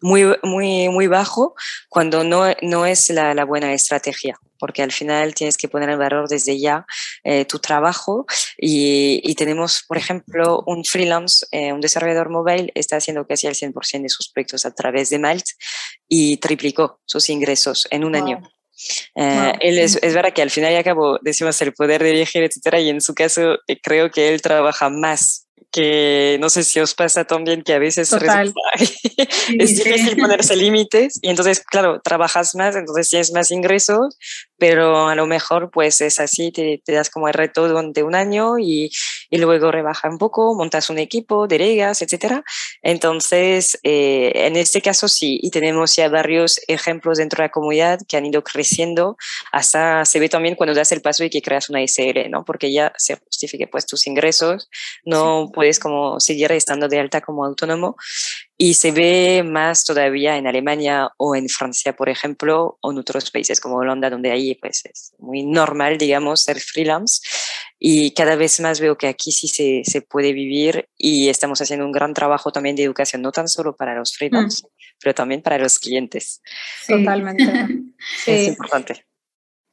[0.00, 1.54] muy, muy, muy bajo
[1.90, 5.98] cuando no, no es la, la buena estrategia porque al final tienes que poner en
[5.98, 6.86] valor desde ya
[7.24, 8.24] eh, tu trabajo
[8.56, 13.54] y, y, tenemos, por ejemplo, un freelance, eh, un desarrollador móvil, está haciendo casi el
[13.54, 15.44] 100% de sus proyectos a través de Malt
[16.08, 18.40] y triplicó sus ingresos en un año.
[19.14, 22.12] Eh, él es, es, verdad que al final y al cabo decimos el poder de
[22.12, 26.64] dirigir, etcétera, y en su caso eh, creo que él trabaja más que no sé
[26.64, 28.10] si os pasa también que a veces
[29.58, 34.16] es difícil ponerse límites y entonces, claro, trabajas más, entonces tienes más ingresos,
[34.58, 38.14] pero a lo mejor pues es así, te, te das como el reto durante un
[38.14, 38.90] año y,
[39.30, 42.44] y, luego rebaja un poco, montas un equipo, delegas, etcétera.
[42.82, 48.00] Entonces, eh, en este caso sí, y tenemos ya varios ejemplos dentro de la comunidad
[48.08, 49.16] que han ido creciendo,
[49.52, 52.44] hasta se ve también cuando das el paso y que creas una SL, ¿no?
[52.44, 54.70] Porque ya se justifique pues tus ingresos,
[55.04, 57.96] no puedes como seguir estando de alta como autónomo
[58.58, 63.30] y se ve más todavía en Alemania o en Francia, por ejemplo, o en otros
[63.30, 67.20] países como Holanda, donde ahí pues es muy normal, digamos, ser freelance.
[67.78, 71.84] Y cada vez más veo que aquí sí se, se puede vivir y estamos haciendo
[71.84, 74.70] un gran trabajo también de educación, no tan solo para los freelance, mm.
[75.02, 76.40] pero también para los clientes.
[76.88, 77.44] Totalmente.
[78.26, 79.04] Es importante.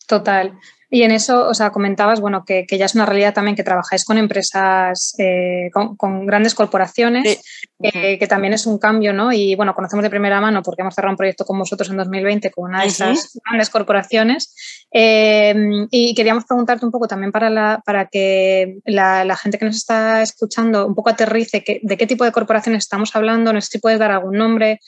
[0.08, 0.60] Total.
[0.94, 4.06] Y en eso, o sea, comentabas, bueno, que, ya es una realidad también que trabajáis
[4.06, 7.42] con empresas, eh, con, grandes corporaciones,
[7.82, 9.34] eh, que también es un cambio, ¿no?
[9.34, 12.52] Y bueno, conocemos de primera mano porque hemos cerrado un proyecto con vosotros en 2020
[12.52, 14.83] con una de esas grandes corporaciones.
[14.96, 15.56] Eh,
[15.90, 20.22] y queríamos preguntarte un poco también para, la, para que la, gente que nos está
[20.22, 23.98] escuchando un poco aterrice de qué tipo de corporaciones estamos hablando, no sé si puedes
[23.98, 24.80] dar algún nombre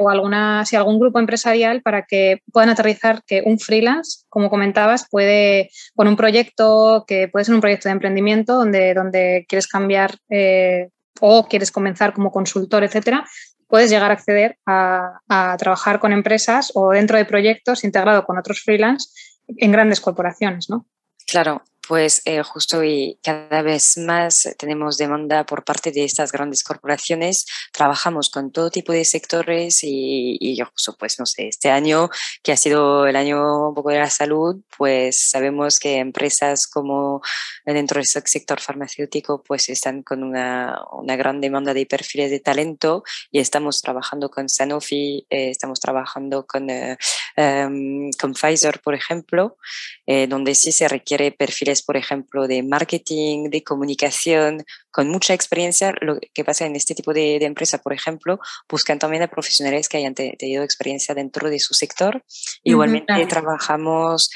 [0.00, 5.06] o alguna, si algún grupo empresarial para que puedan aterrizar que un freelance, como comentabas,
[5.10, 10.16] puede, con un proyecto que puede ser un proyecto de emprendimiento donde, donde quieres cambiar
[10.30, 10.88] eh,
[11.20, 13.24] o quieres comenzar como consultor, etcétera,
[13.72, 18.36] puedes llegar a acceder a, a, trabajar con empresas o dentro de proyectos integrado con
[18.36, 19.08] otros freelance
[19.48, 20.86] en grandes corporaciones, ¿no?
[21.26, 26.64] Claro, pues eh, justo y cada vez más tenemos demanda por parte de estas grandes
[26.64, 27.44] corporaciones.
[27.70, 32.08] Trabajamos con todo tipo de sectores y, y justo, pues no sé, este año
[32.42, 37.20] que ha sido el año un poco de la salud, pues sabemos que empresas como
[37.66, 43.04] dentro del sector farmacéutico pues están con una, una gran demanda de perfiles de talento
[43.30, 46.96] y estamos trabajando con Sanofi, eh, estamos trabajando con, eh,
[47.36, 49.58] em, con Pfizer, por ejemplo,
[50.06, 55.94] donde sí se requiere perfiles por ejemplo, de marketing, de comunicación, con mucha experiencia.
[56.00, 59.88] Lo que pasa en este tipo de, de empresa, por ejemplo, buscan también a profesionales
[59.88, 62.22] que hayan tenido experiencia dentro de su sector.
[62.62, 64.30] Igualmente trabajamos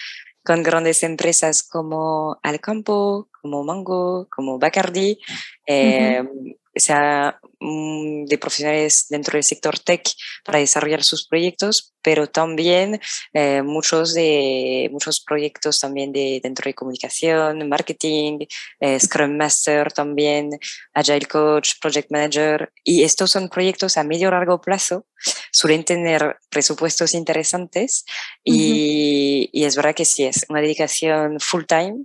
[0.44, 5.18] con grandes empresas como Alcampo, como Mango, como Bacardi,
[5.66, 6.22] eh,
[6.76, 10.02] sea mm, de profesionales dentro del sector tech
[10.44, 13.00] para desarrollar sus proyectos, pero también
[13.32, 18.46] eh, muchos de muchos proyectos también de dentro de comunicación, marketing,
[18.80, 20.50] eh, Scrum Master también,
[20.94, 25.06] Agile Coach, Project Manager y estos son proyectos a medio largo plazo,
[25.50, 28.04] suelen tener presupuestos interesantes
[28.44, 32.04] y, y es verdad que sí es una dedicación full time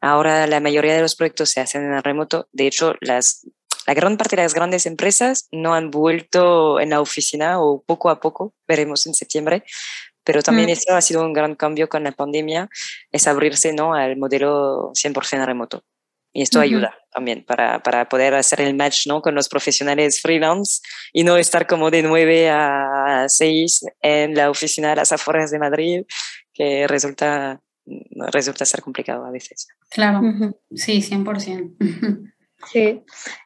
[0.00, 2.48] Ahora la mayoría de los proyectos se hacen en remoto.
[2.52, 3.46] De hecho, las
[3.86, 8.10] la gran parte de las grandes empresas no han vuelto en la oficina o poco
[8.10, 9.64] a poco, veremos en septiembre,
[10.24, 10.72] pero también mm.
[10.72, 12.68] eso ha sido un gran cambio con la pandemia,
[13.10, 13.94] es abrirse ¿no?
[13.94, 15.84] al modelo 100% remoto.
[16.32, 19.20] Y esto ayuda también para, para, poder hacer el match ¿no?
[19.20, 20.80] con los profesionales freelance
[21.12, 25.58] y no estar como de 9 a 6 en la oficina a las afueras de
[25.58, 26.02] Madrid,
[26.54, 27.60] que resulta,
[28.30, 29.66] resulta ser complicado a veces.
[29.90, 30.20] Claro,
[30.72, 32.30] sí, 100%.
[32.70, 33.02] Sí,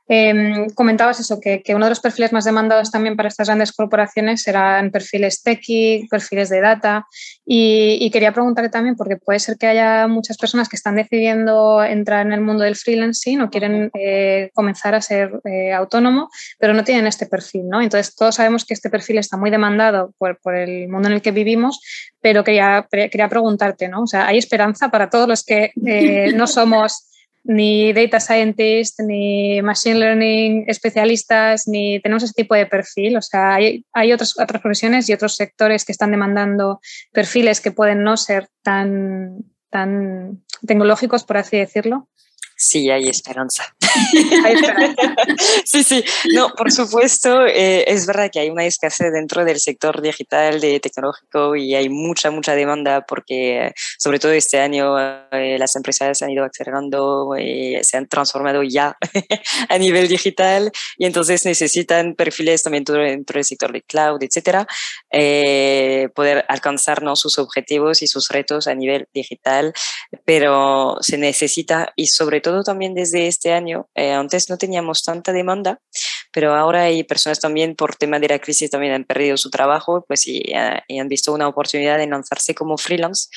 [0.07, 4.43] Em, comentabas eso, que, uno de los perfiles más demandados también para estas grandes corporaciones
[4.43, 7.07] serán perfiles techy, perfiles de data.
[7.47, 12.27] Y, quería preguntarte también, porque puede ser que haya muchas personas que están decidiendo entrar
[12.27, 16.85] en el mundo del freelancing o quieren eh, comenzar a ser eh, autónomo, pero no
[16.85, 17.81] tienen este perfil, ¿no?
[17.81, 21.31] Entonces, todos sabemos que este perfil está muy demandado por, el mundo en el que
[21.31, 21.81] vivimos,
[22.21, 24.03] pero quería, quería preguntarte, ¿no?
[24.03, 27.09] O sea, ¿hay esperanza para todos los que eh, no somos
[27.45, 33.17] ni data scientist, ni machine learning especialistas, ni tenemos ese tipo de perfil.
[33.17, 36.81] O sea, hay, hay otras, otras profesiones y otros sectores que están demandando
[37.13, 42.09] perfiles que pueden no ser tan, tan tecnológicos, por así decirlo.
[42.57, 43.75] Sí, hay esperanza.
[45.65, 50.01] sí, sí, no, por supuesto, eh, es verdad que hay una escasez dentro del sector
[50.03, 54.99] digital, de tecnológico, y hay mucha, mucha demanda porque, sobre todo este año,
[55.33, 58.97] eh, las empresas han ido acelerando y se han transformado ya
[59.69, 64.67] a nivel digital y entonces necesitan perfiles también dentro del sector de cloud, etcétera,
[65.11, 69.73] eh, poder alcanzarnos sus objetivos y sus retos a nivel digital,
[70.25, 73.84] pero se necesita y sobre todo también desde este año.
[73.95, 75.81] Eh, antes no teníamos tanta demanda,
[76.33, 80.05] pero ahora hay personas también por tema de la crisis también han perdido su trabajo
[80.07, 83.29] pues y, eh, y han visto una oportunidad de lanzarse como freelance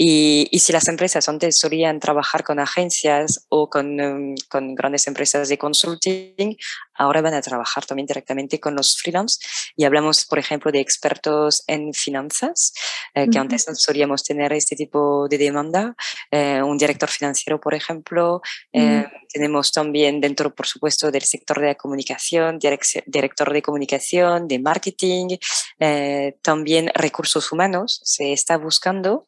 [0.00, 5.08] y, y, si las empresas antes solían trabajar con agencias o con, em, con, grandes
[5.08, 6.56] empresas de consulting,
[6.94, 9.40] ahora van a trabajar también directamente con los freelance.
[9.76, 12.72] Y hablamos, por ejemplo, de expertos en finanzas,
[13.12, 15.96] eh, que antes no solíamos tener este tipo de demanda.
[16.30, 18.40] Eh, un director financiero, por ejemplo.
[18.72, 24.58] Eh, tenemos también dentro, por supuesto, del sector de la comunicación, director de comunicación, de
[24.60, 25.36] marketing,
[26.42, 29.26] también recursos humanos se está buscando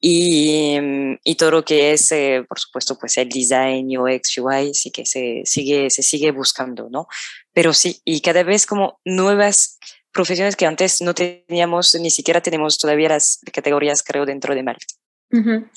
[0.00, 0.76] y,
[1.24, 5.04] y, todo lo que es, eh, por supuesto, pues el design, UX, UI, sí que
[5.04, 7.08] se sigue, se sigue buscando, ¿no?
[7.52, 9.78] Pero sí, y cada vez como nuevas
[10.12, 14.97] profesiones que antes no teníamos, ni siquiera tenemos todavía las categorías, creo, dentro de marketing.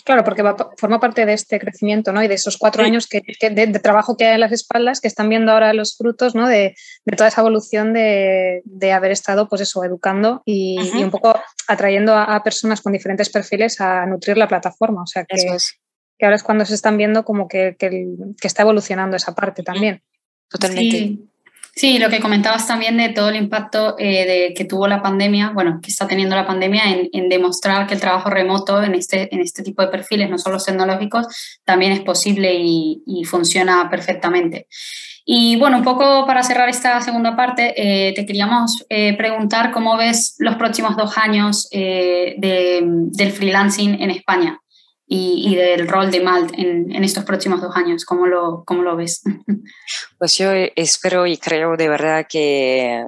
[0.06, 0.43] Claro, porque
[0.78, 2.24] forma parte de este crecimiento ¿no?
[2.24, 5.28] y de esos cuatro años que, de, trabajo que hay en las espaldas que están
[5.28, 6.47] viendo ahora los frutos ¿no?
[6.47, 6.74] de,
[7.18, 8.62] toda esa evolución de,
[8.93, 11.38] haber estado pues eso, educando y, un poco
[11.68, 15.04] atrayendo a, personas con diferentes perfiles a nutrir la plataforma.
[15.04, 15.36] O sea que,
[16.18, 18.08] que ahora es cuando se están viendo como que, que,
[18.41, 20.02] está evolucionando esa parte también.
[20.49, 20.97] Totalmente.
[20.97, 21.30] Sí,
[21.99, 25.80] lo que comentabas también de todo el impacto eh, de, que tuvo la pandemia, bueno,
[25.82, 29.63] que está teniendo la pandemia en, demostrar que el trabajo remoto en este, en este
[29.63, 31.28] tipo de perfiles, no solo tecnológicos,
[31.63, 34.67] también es posible y, funciona perfectamente.
[35.26, 39.95] Y bueno, un poco para cerrar esta segunda parte, eh, te queríamos eh, preguntar cómo
[39.95, 44.61] ves los próximos dos años del freelancing en España
[45.14, 48.05] y, del rol de Malt en, en, estos próximos dos años?
[48.05, 49.22] ¿Cómo lo, cómo lo ves?
[50.18, 53.03] Pues yo espero y creo de verdad que,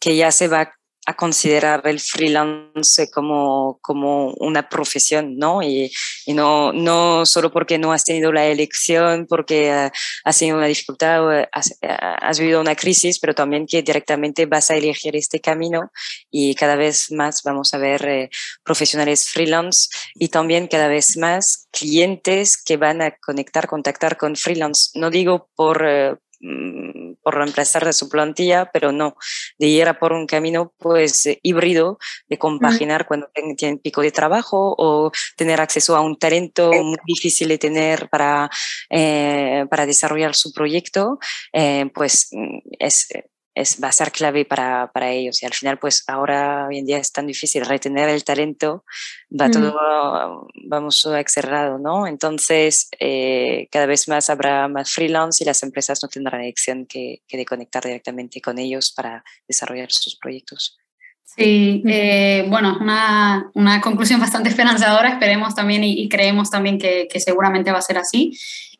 [0.00, 0.72] que ya se va
[1.06, 5.62] a considerar el freelance como, como una profesión, ¿no?
[5.62, 5.92] Y,
[6.26, 9.90] y, no, no solo porque no has tenido la elección, porque uh,
[10.24, 14.70] has tenido una dificultad o has, has, vivido una crisis, pero también que directamente vas
[14.70, 15.92] a elegir este camino
[16.30, 18.30] y cada vez más vamos a ver eh,
[18.64, 24.90] profesionales freelance y también cada vez más clientes que van a conectar, contactar con freelance.
[24.98, 29.16] No digo por, uh, Mm, por reemplazar de su plantilla, pero no,
[29.58, 31.98] de ir a por un camino pues eh, híbrido,
[32.28, 37.48] de compaginar cuando tienen pico de trabajo o tener acceso a un talento muy difícil
[37.48, 38.48] de tener para,
[38.90, 41.18] eh, para desarrollar su proyecto,
[41.52, 43.08] eh, pues mm, es
[43.56, 45.42] es, va a ser clave para, para, ellos.
[45.42, 48.84] Y al final, pues ahora hoy en día es tan difícil retener el talento,
[49.28, 52.06] va todo, vamos todo cerrado, ¿no?
[52.06, 57.22] Entonces, eh, cada vez más habrá más freelance y las empresas no tendrán elección que,
[57.26, 60.76] que de conectar directamente con ellos para desarrollar sus proyectos.
[61.24, 67.08] Sí, eh, bueno, una, una, conclusión bastante esperanzadora, esperemos también y, y creemos también que,
[67.10, 68.38] que, seguramente va a ser así.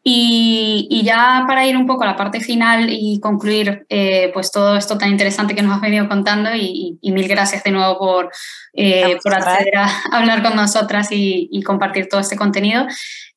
[0.08, 4.76] Y, ya para ir un poco a la parte final y concluir eh, pues todo
[4.76, 8.30] esto tan interesante que nos has venido contando y, mil gracias de nuevo por,
[8.72, 12.86] eh, por acceder a hablar con nosotras y, y compartir todo este contenido.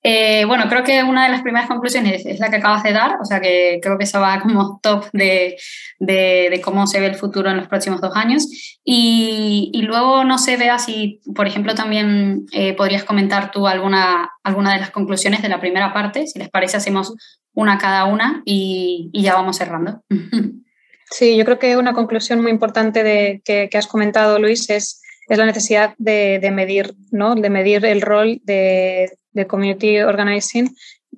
[0.02, 3.18] Eh, bueno, creo que una de las primeras conclusiones es la que acabas de dar,
[3.22, 5.58] o sea que creo que eso va como top de,
[6.00, 8.48] de, cómo se ve el futuro en los próximos dos años.
[8.84, 14.30] Y, y luego no sé, vea si, por ejemplo, también eh, podrías comentar tú alguna,
[14.44, 17.14] alguna de las conclusiones de la primera parte, si les parece hacemos
[17.54, 20.04] una cada una y, y ya vamos cerrando.
[21.12, 25.02] Sí, yo creo que una conclusión muy importante de, que, que has comentado, Luis, es
[25.30, 27.36] es la necesidad de, de, medir, ¿no?
[27.36, 30.70] de medir el rol de, de community organizing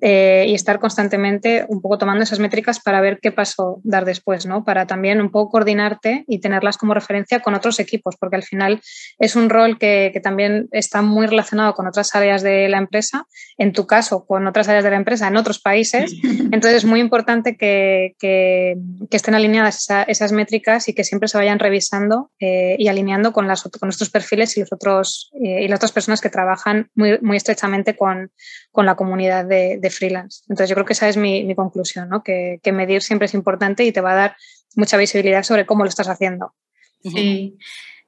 [0.04, 4.46] eh, y estar constantemente un poco tomando esas métricas para ver qué paso dar después,
[4.46, 4.64] ¿no?
[4.64, 8.80] Para también un poco coordinarte y tenerlas como referencia con otros equipos, porque al final
[9.20, 13.26] es un rol que, que también está muy relacionado con otras áreas de la empresa,
[13.58, 16.12] en tu caso, con otras áreas de la empresa en otros países.
[16.22, 18.74] Entonces es muy importante que, que,
[19.08, 23.46] que estén alineadas esas métricas y que siempre se vayan revisando eh, y alineando con,
[23.46, 27.20] las, con nuestros perfiles y, los otros, eh, y las otras personas que trabajan muy,
[27.22, 28.32] muy estrechamente con,
[28.72, 30.42] con la comunidad de, de freelance.
[30.48, 32.22] Entonces yo creo que esa es mi, conclusión, ¿no?
[32.22, 34.36] que, medir siempre es importante y te va a dar
[34.74, 36.54] mucha visibilidad sobre cómo lo estás haciendo.
[37.02, 37.56] Sí.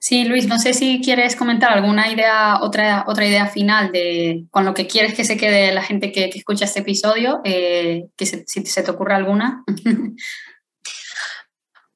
[0.04, 4.66] Sí, Luis, no sé si quieres comentar alguna idea, otra, otra idea final de con
[4.66, 8.44] lo que quieres que se quede la gente que, escucha este episodio, eh, que si
[8.44, 9.64] se te ocurre alguna.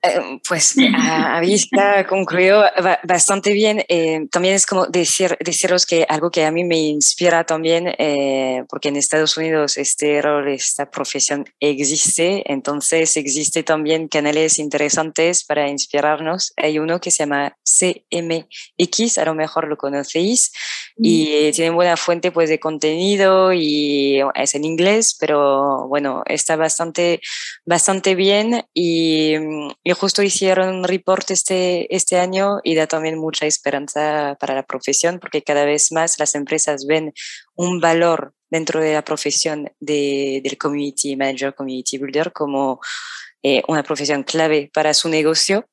[0.01, 2.63] Eh, pues a, vista concluyó
[3.03, 3.85] bastante bien.
[3.89, 8.65] Eh, también es como decir, deciros que algo que a mí me inspira también, eh,
[8.69, 15.69] porque en Estados Unidos este rol, esta profesión existe, entonces existe también canales interesantes para
[15.69, 16.53] inspirarnos.
[16.57, 20.53] Hay uno que se llama CMX, a lo mejor lo conocéis,
[21.01, 27.21] y tiene buena fuente pues de contenido y es en inglés, pero bueno, está bastante,
[27.65, 29.35] bastante bien y
[29.85, 34.63] y justo hicieron un report este, este año y da también mucha esperanza para la
[34.63, 37.13] profesión porque cada vez más las empresas ven
[37.55, 42.81] un valor dentro de la profesión de, del community manager, community builder como
[43.43, 45.69] eh, una profesión clave para su negocio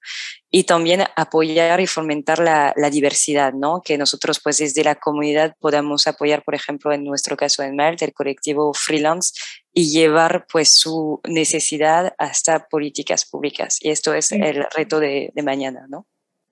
[0.56, 3.82] y también apoyar y fomentar la, la, diversidad, ¿no?
[3.84, 8.06] Que nosotros pues desde la comunidad podamos apoyar, por ejemplo, en nuestro caso en Malta,
[8.06, 9.34] el colectivo freelance
[9.74, 13.80] y llevar pues su necesidad hasta políticas públicas.
[13.82, 16.08] Y esto es el reto de, de mañana, ¿no?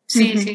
[0.06, 0.54] Sí, sí.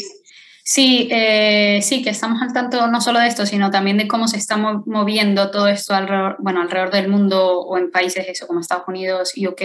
[0.62, 4.28] Sí, eh, sí, que estamos al tanto no solo de esto, sino también de cómo
[4.28, 8.61] se está moviendo todo esto alrededor, bueno, alrededor del mundo o en países eso, como
[8.61, 9.62] Estados Unidos y UK.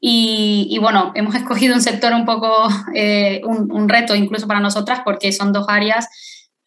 [0.00, 5.32] Y, bueno, hemos escogido un sector un poco, eh, un, reto incluso para nosotras, porque
[5.32, 6.08] son dos áreas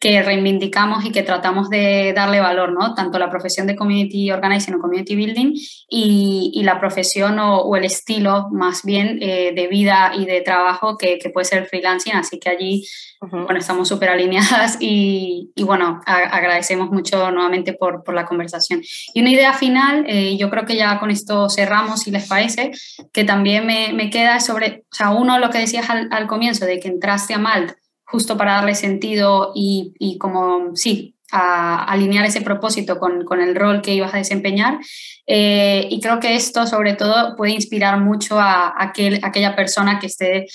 [0.00, 2.94] que reivindicamos y que tratamos de darle valor, ¿no?
[2.94, 5.52] Tanto la profesión de community organizing o community building
[5.90, 11.18] y, la profesión o, el estilo más bien eh, de vida y de trabajo que,
[11.34, 12.14] puede ser el freelancing.
[12.14, 12.86] Así que allí,
[13.20, 18.80] bueno, estamos súper alineadas y, bueno, agradecemos mucho nuevamente por, por, la conversación.
[19.12, 22.70] Y una idea final, eh, yo creo que ya con esto cerramos, si les parece,
[23.12, 26.64] que también me, me queda sobre, o sea, uno lo que decías al, al comienzo,
[26.64, 27.74] de que entraste a Malt
[28.10, 33.54] justo para darle sentido y, y como, sí, a alinear ese propósito con, con, el
[33.54, 34.78] rol que ibas a desempeñar.
[35.26, 40.08] Eh, y creo que esto, sobre todo, puede inspirar mucho a, aquel, aquella persona que
[40.08, 40.46] esté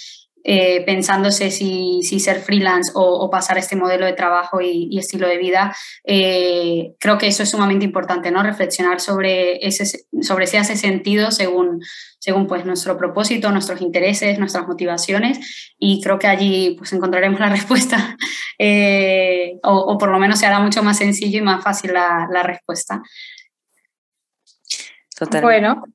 [0.47, 5.39] eh, pensándose si, si, ser freelance o, pasar este modelo de trabajo y, estilo de
[5.39, 5.75] vida.
[6.03, 8.43] Eh, creo que eso es sumamente importante, ¿no?
[8.43, 11.81] Reflexionar sobre, ese, sobre si hace sentido según,
[12.19, 17.49] según pues, nuestro propósito, nuestros intereses, nuestras motivaciones y creo que allí pues, encontraremos la
[17.49, 18.15] respuesta
[18.59, 22.43] eh, o, por lo menos se hará mucho más sencillo y más fácil la, la
[22.43, 23.01] respuesta.
[25.41, 25.85] Bueno,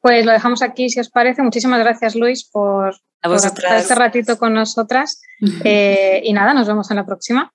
[0.00, 1.42] pues lo dejamos aquí, si os parece.
[1.42, 2.94] Muchísimas gracias, Luis, por,
[3.34, 5.20] estar este ratito con nosotras.
[5.64, 7.52] Eh, y nada, nos vemos en la próxima.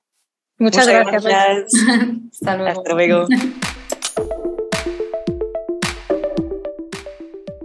[0.57, 1.25] Muchas, gracias.
[2.31, 2.81] Hasta luego.
[2.81, 3.27] Hasta luego.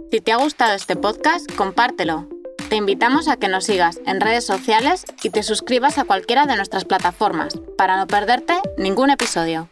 [0.09, 2.27] Si te ha gustado este podcast, compártelo.
[2.69, 6.55] Te invitamos a que nos sigas en redes sociales y te suscribas a cualquiera de
[6.55, 9.69] nuestras plataformas para no perderte ningún episodio.